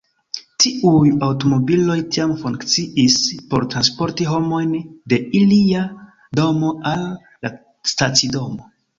[0.63, 3.17] Tiuj aŭtomobiloj tiam funkciis
[3.51, 4.71] por transporti homojn
[5.13, 5.83] de ilia
[6.39, 7.05] domo al
[7.47, 7.53] la
[7.93, 8.67] stacidomo.